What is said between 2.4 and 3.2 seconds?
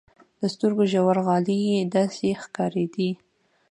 ښکارېدې.